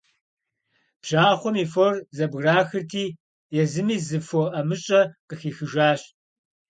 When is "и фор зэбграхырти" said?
1.63-3.05